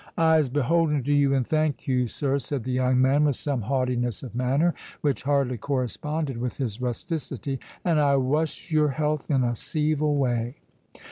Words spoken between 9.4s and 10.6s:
a ceevil way."